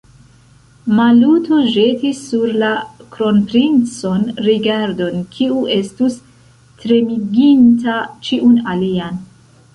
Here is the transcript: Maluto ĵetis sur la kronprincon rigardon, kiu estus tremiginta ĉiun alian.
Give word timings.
Maluto 0.99 1.59
ĵetis 1.75 2.21
sur 2.29 2.55
la 2.63 2.71
kronprincon 3.17 4.25
rigardon, 4.47 5.21
kiu 5.37 5.61
estus 5.77 6.17
tremiginta 6.83 8.01
ĉiun 8.31 8.59
alian. 8.75 9.25